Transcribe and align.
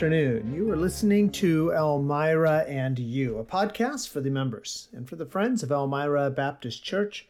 afternoon. 0.00 0.54
You 0.54 0.70
are 0.70 0.78
listening 0.78 1.30
to 1.32 1.72
Elmira 1.72 2.64
and 2.66 2.98
You, 2.98 3.36
a 3.36 3.44
podcast 3.44 4.08
for 4.08 4.22
the 4.22 4.30
members 4.30 4.88
and 4.94 5.06
for 5.06 5.16
the 5.16 5.26
friends 5.26 5.62
of 5.62 5.70
Elmira 5.70 6.30
Baptist 6.30 6.82
Church. 6.82 7.28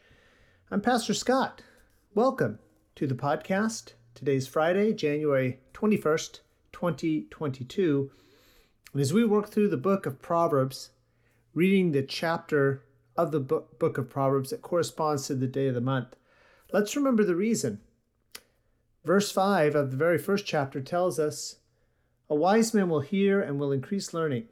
I'm 0.71 0.79
Pastor 0.79 1.13
Scott. 1.13 1.63
Welcome 2.15 2.59
to 2.95 3.07
the 3.07 3.13
podcast. 3.13 3.91
Today's 4.15 4.47
Friday, 4.47 4.93
January 4.93 5.59
21st, 5.73 6.39
2022. 6.71 8.09
And 8.93 9.01
as 9.01 9.11
we 9.11 9.25
work 9.25 9.49
through 9.49 9.67
the 9.67 9.75
book 9.75 10.05
of 10.05 10.21
Proverbs, 10.21 10.91
reading 11.53 11.91
the 11.91 12.01
chapter 12.01 12.83
of 13.17 13.31
the 13.31 13.39
book 13.39 13.97
of 13.97 14.09
Proverbs 14.09 14.51
that 14.51 14.61
corresponds 14.61 15.27
to 15.27 15.35
the 15.35 15.47
day 15.47 15.67
of 15.67 15.75
the 15.75 15.81
month, 15.81 16.15
let's 16.71 16.95
remember 16.95 17.23
the 17.23 17.35
reason. 17.35 17.81
Verse 19.03 19.31
5 19.31 19.75
of 19.75 19.91
the 19.91 19.97
very 19.97 20.17
first 20.17 20.45
chapter 20.45 20.79
tells 20.79 21.19
us 21.19 21.57
a 22.29 22.35
wise 22.35 22.73
man 22.73 22.87
will 22.87 23.01
hear 23.01 23.41
and 23.41 23.59
will 23.59 23.71
increase 23.71 24.13
learning, 24.13 24.45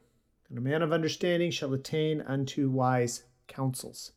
and 0.48 0.58
a 0.58 0.60
man 0.60 0.82
of 0.82 0.92
understanding 0.92 1.50
shall 1.50 1.72
attain 1.72 2.20
unto 2.20 2.68
wise 2.68 3.22
counsels. 3.48 4.12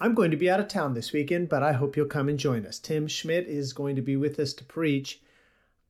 I'm 0.00 0.14
going 0.14 0.30
to 0.32 0.36
be 0.36 0.50
out 0.50 0.60
of 0.60 0.68
town 0.68 0.94
this 0.94 1.12
weekend, 1.12 1.48
but 1.48 1.62
I 1.62 1.72
hope 1.72 1.96
you'll 1.96 2.06
come 2.06 2.28
and 2.28 2.38
join 2.38 2.66
us. 2.66 2.78
Tim 2.78 3.06
Schmidt 3.06 3.46
is 3.46 3.72
going 3.72 3.94
to 3.96 4.02
be 4.02 4.16
with 4.16 4.38
us 4.40 4.52
to 4.54 4.64
preach. 4.64 5.22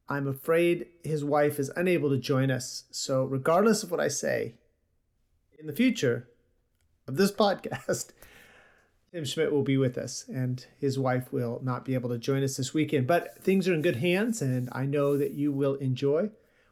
I'm 0.08 0.28
afraid 0.28 0.86
his 1.02 1.24
wife 1.24 1.58
is 1.58 1.72
unable 1.74 2.10
to 2.10 2.18
join 2.18 2.50
us, 2.50 2.84
so 2.90 3.24
regardless 3.24 3.82
of 3.82 3.90
what 3.90 3.98
I 3.98 4.08
say, 4.08 4.54
in 5.58 5.66
the 5.66 5.72
future 5.72 6.28
of 7.08 7.16
this 7.16 7.32
podcast, 7.32 8.10
Tim 9.12 9.24
Schmidt 9.24 9.52
will 9.52 9.62
be 9.62 9.76
with 9.76 9.96
us, 9.96 10.24
and 10.28 10.66
his 10.78 10.98
wife 10.98 11.32
will 11.32 11.60
not 11.62 11.84
be 11.84 11.94
able 11.94 12.10
to 12.10 12.18
join 12.18 12.42
us 12.42 12.56
this 12.56 12.74
weekend. 12.74 13.06
But 13.06 13.42
things 13.42 13.68
are 13.68 13.74
in 13.74 13.82
good 13.82 13.96
hands, 13.96 14.42
and 14.42 14.68
I 14.72 14.84
know 14.84 15.16
that 15.16 15.32
you 15.32 15.52
will 15.52 15.74
enjoy 15.76 16.30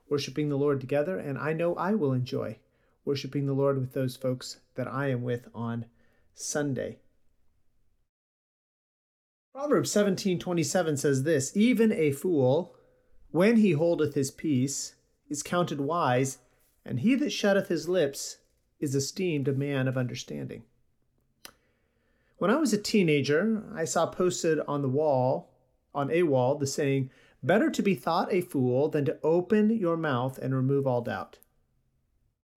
worshiping 0.08 0.48
the 0.48 0.58
Lord 0.58 0.80
together, 0.80 1.18
and 1.18 1.38
I 1.38 1.52
know 1.52 1.74
I 1.76 1.94
will 1.94 2.12
enjoy 2.12 2.58
worshiping 3.04 3.46
the 3.46 3.52
Lord 3.54 3.78
with 3.78 3.92
those 3.92 4.16
folks 4.16 4.58
that 4.74 4.88
I 4.88 5.08
am 5.08 5.22
with 5.22 5.48
on 5.54 5.86
Sunday. 6.34 6.98
Proverbs 9.52 9.90
17:27 9.92 10.98
says 10.98 11.22
this, 11.22 11.56
even 11.56 11.92
a 11.92 12.10
fool 12.10 12.74
when 13.30 13.58
he 13.58 13.72
holdeth 13.72 14.14
his 14.14 14.30
peace 14.30 14.96
is 15.28 15.42
counted 15.42 15.80
wise, 15.80 16.38
and 16.84 17.00
he 17.00 17.14
that 17.14 17.30
shutteth 17.30 17.68
his 17.68 17.88
lips 17.88 18.38
is 18.84 18.94
esteemed 18.94 19.48
a 19.48 19.52
man 19.52 19.88
of 19.88 19.98
understanding. 19.98 20.62
When 22.36 22.50
I 22.50 22.56
was 22.56 22.72
a 22.72 22.78
teenager, 22.78 23.64
I 23.74 23.84
saw 23.84 24.06
posted 24.06 24.60
on 24.68 24.82
the 24.82 24.88
wall, 24.88 25.50
on 25.94 26.10
a 26.10 26.22
wall, 26.22 26.54
the 26.54 26.66
saying, 26.66 27.10
Better 27.42 27.70
to 27.70 27.82
be 27.82 27.94
thought 27.94 28.32
a 28.32 28.40
fool 28.40 28.88
than 28.88 29.04
to 29.06 29.18
open 29.22 29.70
your 29.70 29.96
mouth 29.96 30.38
and 30.38 30.54
remove 30.54 30.86
all 30.86 31.02
doubt. 31.02 31.38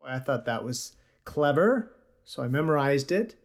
I 0.05 0.19
thought 0.19 0.45
that 0.45 0.63
was 0.63 0.95
clever, 1.25 1.91
so 2.23 2.43
I 2.43 2.47
memorized 2.47 3.11
it. 3.11 3.35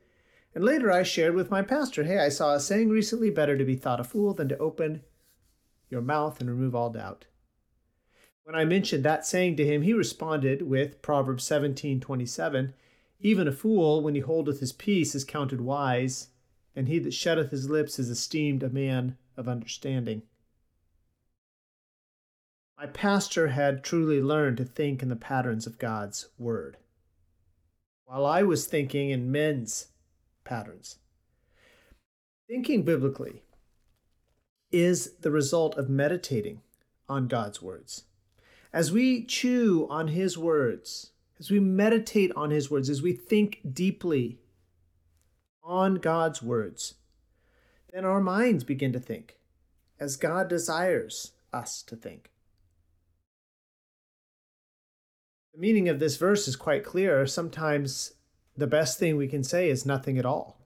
And 0.54 0.64
later 0.64 0.92
I 0.92 1.02
shared 1.02 1.34
with 1.34 1.50
my 1.50 1.62
pastor, 1.62 2.04
Hey, 2.04 2.18
I 2.18 2.28
saw 2.28 2.54
a 2.54 2.60
saying 2.60 2.90
recently 2.90 3.30
better 3.30 3.56
to 3.56 3.64
be 3.64 3.76
thought 3.76 4.00
a 4.00 4.04
fool 4.04 4.34
than 4.34 4.48
to 4.48 4.58
open 4.58 5.02
your 5.88 6.02
mouth 6.02 6.40
and 6.40 6.48
remove 6.48 6.74
all 6.74 6.90
doubt. 6.90 7.26
When 8.44 8.56
I 8.56 8.64
mentioned 8.64 9.04
that 9.04 9.24
saying 9.24 9.56
to 9.56 9.64
him, 9.64 9.82
he 9.82 9.92
responded 9.92 10.62
with 10.62 11.00
Proverbs 11.00 11.44
17:27, 11.44 12.74
even 13.20 13.46
a 13.46 13.52
fool, 13.52 14.02
when 14.02 14.14
he 14.14 14.20
holdeth 14.20 14.60
his 14.60 14.72
peace, 14.72 15.14
is 15.14 15.24
counted 15.24 15.60
wise, 15.60 16.28
and 16.74 16.88
he 16.88 16.98
that 16.98 17.14
shutteth 17.14 17.50
his 17.50 17.70
lips 17.70 17.98
is 17.98 18.10
esteemed 18.10 18.62
a 18.62 18.68
man 18.68 19.16
of 19.36 19.48
understanding. 19.48 20.22
My 22.76 22.86
pastor 22.86 23.48
had 23.48 23.84
truly 23.84 24.20
learned 24.20 24.56
to 24.56 24.64
think 24.64 25.02
in 25.02 25.08
the 25.08 25.14
patterns 25.14 25.68
of 25.68 25.78
God's 25.78 26.30
Word, 26.36 26.78
while 28.06 28.26
I 28.26 28.42
was 28.42 28.66
thinking 28.66 29.10
in 29.10 29.30
men's 29.30 29.92
patterns. 30.42 30.98
Thinking 32.48 32.82
biblically 32.82 33.44
is 34.72 35.12
the 35.18 35.30
result 35.30 35.76
of 35.76 35.88
meditating 35.88 36.62
on 37.08 37.28
God's 37.28 37.62
words. 37.62 38.04
As 38.72 38.90
we 38.90 39.24
chew 39.24 39.86
on 39.90 40.08
His 40.08 40.38
words, 40.38 41.10
as 41.38 41.50
we 41.50 41.60
meditate 41.60 42.32
on 42.34 42.50
His 42.50 42.70
words, 42.70 42.88
as 42.88 43.02
we 43.02 43.12
think 43.12 43.60
deeply 43.70 44.38
on 45.62 45.96
God's 45.96 46.42
words, 46.42 46.94
then 47.92 48.04
our 48.04 48.20
minds 48.20 48.64
begin 48.64 48.92
to 48.92 49.00
think 49.00 49.36
as 50.00 50.16
God 50.16 50.48
desires 50.48 51.32
us 51.52 51.82
to 51.82 51.94
think. 51.94 52.30
The 55.52 55.60
meaning 55.60 55.88
of 55.90 55.98
this 55.98 56.16
verse 56.16 56.48
is 56.48 56.56
quite 56.56 56.82
clear. 56.82 57.26
Sometimes 57.26 58.14
the 58.56 58.66
best 58.66 58.98
thing 58.98 59.16
we 59.16 59.28
can 59.28 59.44
say 59.44 59.68
is 59.68 59.84
nothing 59.84 60.16
at 60.16 60.24
all. 60.24 60.58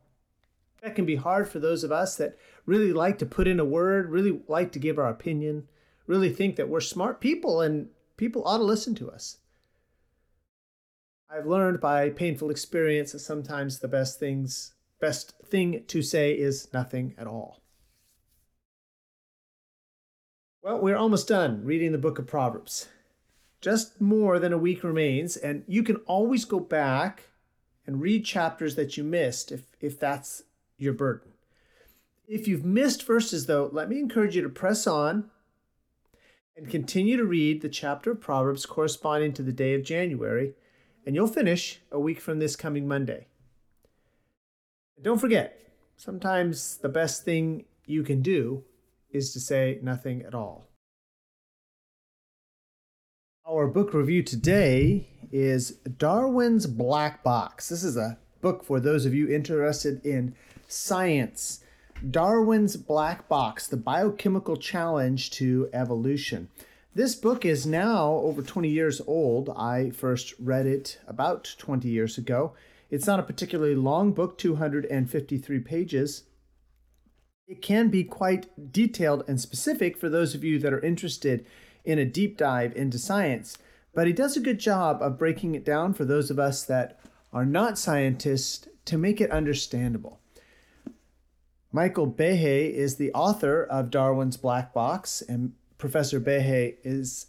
That 0.80 0.94
can 0.94 1.04
be 1.04 1.16
hard 1.16 1.48
for 1.48 1.58
those 1.58 1.82
of 1.82 1.90
us 1.90 2.16
that 2.16 2.38
really 2.66 2.92
like 2.92 3.18
to 3.18 3.26
put 3.26 3.48
in 3.48 3.58
a 3.58 3.64
word, 3.64 4.10
really 4.10 4.40
like 4.46 4.70
to 4.72 4.78
give 4.78 4.96
our 4.96 5.08
opinion, 5.08 5.66
really 6.06 6.30
think 6.30 6.54
that 6.54 6.68
we're 6.68 6.80
smart 6.80 7.20
people 7.20 7.60
and 7.60 7.88
people 8.16 8.42
ought 8.44 8.58
to 8.58 8.64
listen 8.64 8.94
to 8.96 9.10
us. 9.10 9.38
I've 11.30 11.46
learned 11.46 11.80
by 11.80 12.10
painful 12.10 12.50
experience 12.50 13.12
that 13.12 13.18
sometimes 13.18 13.78
the 13.78 13.88
best 13.88 14.18
things 14.18 14.74
best 15.00 15.34
thing 15.44 15.84
to 15.88 16.00
say 16.02 16.32
is 16.32 16.72
nothing 16.72 17.14
at 17.18 17.26
all. 17.26 17.60
Well, 20.62 20.80
we're 20.80 20.96
almost 20.96 21.28
done 21.28 21.64
reading 21.64 21.92
the 21.92 21.98
book 21.98 22.18
of 22.18 22.26
Proverbs. 22.26 22.88
Just 23.60 24.00
more 24.00 24.38
than 24.38 24.52
a 24.52 24.58
week 24.58 24.82
remains, 24.82 25.36
and 25.36 25.64
you 25.66 25.82
can 25.82 25.96
always 26.06 26.44
go 26.44 26.60
back 26.60 27.24
and 27.86 28.00
read 28.00 28.24
chapters 28.24 28.74
that 28.76 28.96
you 28.96 29.04
missed 29.04 29.52
if, 29.52 29.62
if 29.80 29.98
that's 29.98 30.42
your 30.76 30.92
burden. 30.92 31.32
If 32.26 32.48
you've 32.48 32.64
missed 32.64 33.06
verses, 33.06 33.46
though, 33.46 33.70
let 33.72 33.88
me 33.88 33.98
encourage 33.98 34.34
you 34.34 34.42
to 34.42 34.48
press 34.48 34.86
on 34.86 35.30
and 36.56 36.70
continue 36.70 37.16
to 37.16 37.24
read 37.24 37.60
the 37.60 37.68
chapter 37.68 38.12
of 38.12 38.20
Proverbs 38.20 38.64
corresponding 38.64 39.32
to 39.34 39.42
the 39.42 39.52
day 39.52 39.74
of 39.74 39.84
January 39.84 40.54
and 41.04 41.14
you'll 41.14 41.28
finish 41.28 41.80
a 41.92 42.00
week 42.00 42.20
from 42.20 42.38
this 42.38 42.56
coming 42.56 42.88
Monday. 42.88 43.26
And 44.96 45.04
don't 45.04 45.20
forget, 45.20 45.60
sometimes 45.96 46.78
the 46.78 46.88
best 46.88 47.24
thing 47.24 47.64
you 47.84 48.02
can 48.02 48.22
do 48.22 48.64
is 49.10 49.32
to 49.32 49.40
say 49.40 49.78
nothing 49.82 50.22
at 50.22 50.34
all. 50.34 50.68
Our 53.48 53.68
book 53.68 53.94
review 53.94 54.24
today 54.24 55.08
is 55.30 55.72
Darwin's 55.98 56.66
Black 56.66 57.22
Box. 57.22 57.68
This 57.68 57.84
is 57.84 57.96
a 57.96 58.18
book 58.40 58.64
for 58.64 58.80
those 58.80 59.06
of 59.06 59.14
you 59.14 59.28
interested 59.28 60.04
in 60.04 60.34
science. 60.66 61.60
Darwin's 62.10 62.76
Black 62.76 63.26
Box, 63.26 63.66
the 63.66 63.76
biochemical 63.76 64.56
challenge 64.56 65.30
to 65.30 65.70
evolution. 65.72 66.50
This 66.94 67.14
book 67.14 67.46
is 67.46 67.64
now 67.64 68.12
over 68.16 68.42
20 68.42 68.68
years 68.68 69.00
old. 69.06 69.48
I 69.56 69.90
first 69.90 70.34
read 70.38 70.66
it 70.66 70.98
about 71.06 71.54
20 71.56 71.88
years 71.88 72.18
ago. 72.18 72.52
It's 72.90 73.06
not 73.06 73.18
a 73.18 73.22
particularly 73.24 73.74
long 73.74 74.12
book, 74.12 74.36
253 74.36 75.58
pages. 75.60 76.24
It 77.48 77.62
can 77.62 77.88
be 77.88 78.04
quite 78.04 78.72
detailed 78.72 79.24
and 79.26 79.40
specific 79.40 79.96
for 79.96 80.10
those 80.10 80.34
of 80.34 80.44
you 80.44 80.58
that 80.58 80.74
are 80.74 80.80
interested 80.80 81.46
in 81.82 81.98
a 81.98 82.04
deep 82.04 82.36
dive 82.36 82.76
into 82.76 82.98
science, 82.98 83.56
but 83.94 84.06
he 84.06 84.12
does 84.12 84.36
a 84.36 84.40
good 84.40 84.58
job 84.58 85.00
of 85.00 85.18
breaking 85.18 85.54
it 85.54 85.64
down 85.64 85.94
for 85.94 86.04
those 86.04 86.30
of 86.30 86.38
us 86.38 86.62
that 86.64 87.00
are 87.32 87.46
not 87.46 87.78
scientists 87.78 88.68
to 88.84 88.98
make 88.98 89.18
it 89.18 89.30
understandable. 89.30 90.20
Michael 91.76 92.10
Behe 92.10 92.72
is 92.72 92.96
the 92.96 93.12
author 93.12 93.62
of 93.62 93.90
Darwin's 93.90 94.38
Black 94.38 94.72
Box, 94.72 95.20
and 95.20 95.52
Professor 95.76 96.18
Behe 96.18 96.76
is 96.82 97.26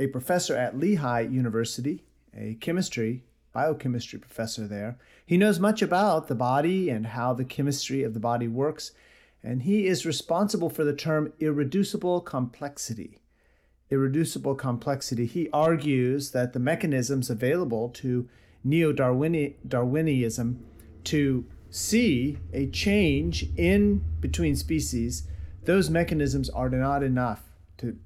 a 0.00 0.08
professor 0.08 0.56
at 0.56 0.76
Lehigh 0.76 1.20
University, 1.20 2.02
a 2.36 2.54
chemistry, 2.54 3.22
biochemistry 3.52 4.18
professor 4.18 4.66
there. 4.66 4.98
He 5.24 5.36
knows 5.36 5.60
much 5.60 5.80
about 5.80 6.26
the 6.26 6.34
body 6.34 6.90
and 6.90 7.06
how 7.06 7.34
the 7.34 7.44
chemistry 7.44 8.02
of 8.02 8.14
the 8.14 8.18
body 8.18 8.48
works, 8.48 8.90
and 9.44 9.62
he 9.62 9.86
is 9.86 10.04
responsible 10.04 10.70
for 10.70 10.82
the 10.82 10.92
term 10.92 11.32
irreducible 11.38 12.20
complexity. 12.22 13.20
Irreducible 13.90 14.56
complexity. 14.56 15.24
He 15.24 15.48
argues 15.50 16.32
that 16.32 16.52
the 16.52 16.58
mechanisms 16.58 17.30
available 17.30 17.90
to 17.90 18.28
neo 18.64 18.92
Darwinism 18.92 20.64
to 21.04 21.44
see 21.74 22.38
a 22.52 22.68
change 22.68 23.48
in 23.56 24.04
between 24.20 24.54
species, 24.54 25.26
those 25.64 25.90
mechanisms 25.90 26.48
are 26.50 26.70
not 26.70 27.02
enough 27.02 27.42
to 27.76 27.96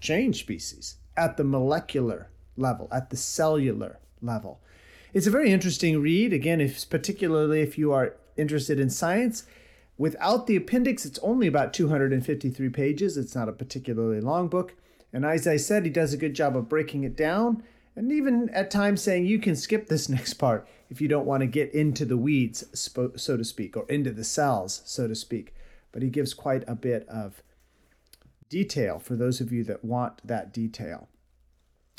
change 0.00 0.40
species 0.40 0.96
at 1.14 1.36
the 1.36 1.44
molecular 1.44 2.30
level, 2.56 2.88
at 2.90 3.10
the 3.10 3.16
cellular 3.16 3.98
level. 4.22 4.60
It's 5.12 5.26
a 5.26 5.30
very 5.30 5.50
interesting 5.50 6.00
read. 6.00 6.32
Again, 6.32 6.58
if 6.58 6.88
particularly 6.88 7.60
if 7.60 7.76
you 7.76 7.92
are 7.92 8.16
interested 8.38 8.80
in 8.80 8.88
science. 8.88 9.44
Without 9.98 10.46
the 10.46 10.56
appendix, 10.56 11.04
it's 11.04 11.18
only 11.18 11.46
about 11.46 11.74
253 11.74 12.70
pages. 12.70 13.18
It's 13.18 13.34
not 13.34 13.46
a 13.46 13.52
particularly 13.52 14.22
long 14.22 14.48
book. 14.48 14.74
And 15.12 15.26
as 15.26 15.46
I 15.46 15.58
said, 15.58 15.84
he 15.84 15.90
does 15.90 16.14
a 16.14 16.16
good 16.16 16.32
job 16.32 16.56
of 16.56 16.70
breaking 16.70 17.04
it 17.04 17.14
down 17.14 17.62
and 17.96 18.10
even 18.10 18.48
at 18.50 18.70
times 18.70 19.02
saying 19.02 19.26
you 19.26 19.38
can 19.38 19.56
skip 19.56 19.88
this 19.88 20.08
next 20.08 20.34
part 20.34 20.66
if 20.92 21.00
you 21.00 21.08
don't 21.08 21.24
want 21.24 21.40
to 21.40 21.46
get 21.46 21.72
into 21.72 22.04
the 22.04 22.18
weeds, 22.18 22.64
so 22.74 23.36
to 23.38 23.44
speak, 23.44 23.78
or 23.78 23.86
into 23.88 24.10
the 24.10 24.22
cells, 24.22 24.82
so 24.84 25.08
to 25.08 25.14
speak. 25.14 25.54
But 25.90 26.02
he 26.02 26.10
gives 26.10 26.34
quite 26.34 26.64
a 26.68 26.74
bit 26.74 27.08
of 27.08 27.42
detail 28.50 28.98
for 28.98 29.16
those 29.16 29.40
of 29.40 29.50
you 29.50 29.64
that 29.64 29.82
want 29.82 30.20
that 30.22 30.52
detail. 30.52 31.08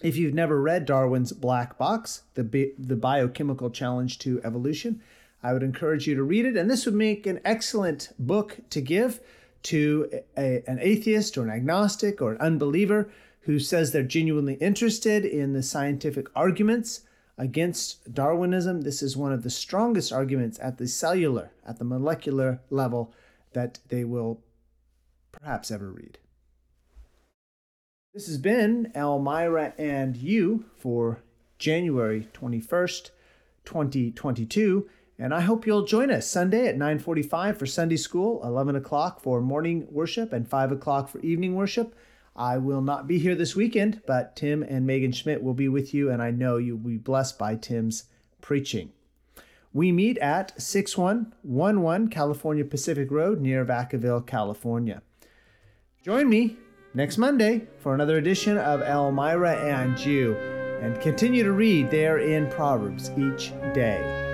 If 0.04 0.16
you've 0.16 0.36
never 0.36 0.62
read 0.62 0.86
Darwin's 0.86 1.32
Black 1.32 1.76
Box, 1.76 2.22
the, 2.36 2.44
Bi- 2.44 2.74
the 2.78 2.96
Biochemical 2.96 3.72
Challenge 3.72 4.20
to 4.20 4.40
Evolution, 4.44 5.02
I 5.42 5.54
would 5.54 5.64
encourage 5.64 6.06
you 6.06 6.14
to 6.14 6.24
read 6.24 6.46
it. 6.46 6.56
And 6.56 6.70
this 6.70 6.86
would 6.86 6.94
make 6.94 7.26
an 7.26 7.42
excellent 7.44 8.14
book 8.20 8.60
to 8.70 8.80
give 8.80 9.22
to 9.64 10.22
a, 10.38 10.62
an 10.68 10.78
atheist 10.80 11.36
or 11.36 11.42
an 11.42 11.50
agnostic 11.50 12.22
or 12.22 12.34
an 12.34 12.42
unbeliever 12.42 13.10
who 13.42 13.58
says 13.58 13.92
they're 13.92 14.04
genuinely 14.04 14.54
interested 14.56 15.26
in 15.26 15.54
the 15.54 15.64
scientific 15.64 16.28
arguments 16.36 17.02
against 17.38 18.14
Darwinism. 18.14 18.82
This 18.82 19.02
is 19.02 19.18
one 19.18 19.32
of 19.32 19.44
the 19.44 19.50
strongest 19.50 20.12
arguments 20.12 20.60
at 20.62 20.78
the 20.78 20.88
cellular, 20.88 21.52
at 21.66 21.80
the 21.80 21.86
molecular 21.86 22.62
level 22.70 23.14
that 23.54 23.80
they 23.90 24.04
will 24.04 24.42
perhaps 25.32 25.72
ever 25.72 25.92
read. 25.92 26.20
This 28.14 28.28
has 28.28 28.38
been 28.38 28.92
Elmira 28.96 29.74
and 29.78 30.16
you 30.16 30.66
for 30.78 31.24
January 31.58 32.28
21st, 32.34 33.10
2022. 33.66 34.88
And 35.18 35.34
I 35.34 35.42
hope 35.42 35.66
you'll 35.66 35.86
join 35.86 36.12
us 36.12 36.28
Sunday 36.28 36.68
at 36.68 36.78
9:45 36.78 37.58
for 37.58 37.66
Sunday 37.66 37.98
school, 37.98 38.44
11 38.44 38.76
o'clock 38.76 39.22
for 39.22 39.42
morning 39.42 39.88
worship, 39.90 40.34
and 40.34 40.48
5 40.48 40.72
o'clock 40.72 41.08
for 41.08 41.20
evening 41.20 41.56
worship. 41.56 41.96
I 42.36 42.58
will 42.58 42.82
not 42.82 43.08
be 43.08 43.20
here 43.20 43.36
this 43.36 43.56
weekend, 43.56 44.02
but 44.08 44.36
Tim 44.36 44.64
and 44.64 44.88
Megan 44.88 45.12
Schmidt 45.12 45.44
will 45.44 45.54
be 45.54 45.70
with 45.70 45.94
you, 45.94 46.10
and 46.10 46.22
I 46.22 46.32
know 46.32 46.58
you'll 46.58 46.78
be 46.78 46.98
blessed 46.98 47.38
by 47.38 47.56
Tim's 47.56 48.06
preaching. 48.42 48.92
We 49.72 49.92
meet 49.92 50.18
at 50.18 50.60
6111 50.62 52.10
California 52.10 52.66
Pacific 52.66 53.12
Road 53.12 53.40
near 53.40 53.66
Vacaville, 53.66 54.26
California. 54.26 55.02
Join 56.04 56.30
me 56.30 56.58
next 56.94 57.18
Monday 57.18 57.68
for 57.80 57.94
another 57.94 58.18
edition 58.18 58.58
of 58.58 58.82
Elmira 58.82 59.56
and 59.56 60.00
You, 60.04 60.36
and 60.82 61.00
continue 61.02 61.44
to 61.44 61.52
read 61.52 61.92
there 61.92 62.18
in 62.18 62.50
Proverbs 62.50 63.12
each 63.18 63.52
day. 63.74 64.33